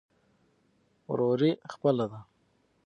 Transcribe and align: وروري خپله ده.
وروري 1.09 1.51
خپله 1.73 2.05
ده. 2.11 2.19